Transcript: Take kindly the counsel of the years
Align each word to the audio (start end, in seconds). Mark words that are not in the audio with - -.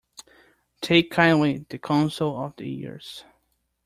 Take 0.81 1.11
kindly 1.11 1.67
the 1.69 1.77
counsel 1.77 2.43
of 2.43 2.55
the 2.55 2.67
years 2.67 3.23